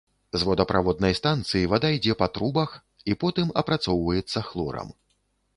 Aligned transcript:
З 0.39 0.45
водаправоднай 0.51 1.13
станцыі 1.19 1.67
вада 1.75 1.91
ідзе 1.97 2.15
па 2.21 2.29
трубах 2.37 2.73
і 3.13 3.19
потым 3.25 3.55
апрацоўваецца 3.63 4.45
хлорам. 4.49 4.89